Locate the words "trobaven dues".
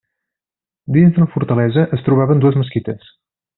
2.09-2.61